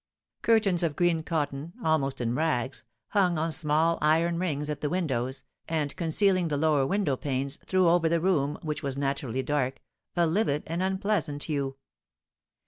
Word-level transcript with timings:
Curtains 0.41 0.81
of 0.81 0.95
green 0.95 1.21
cotton, 1.21 1.73
almost 1.83 2.19
in 2.21 2.33
rags, 2.33 2.83
hung 3.09 3.37
on 3.37 3.51
small 3.51 3.99
iron 4.01 4.39
rings 4.39 4.67
at 4.67 4.81
the 4.81 4.89
windows, 4.89 5.43
and, 5.69 5.95
concealing 5.95 6.47
the 6.47 6.57
lower 6.57 6.87
window 6.87 7.15
panes, 7.15 7.59
threw 7.67 7.87
over 7.87 8.09
the 8.09 8.19
room, 8.19 8.57
which 8.63 8.81
was 8.81 8.97
naturally 8.97 9.43
dark, 9.43 9.79
a 10.15 10.25
livid 10.25 10.63
and 10.65 10.81
unpleasant 10.81 11.43
hue. 11.43 11.75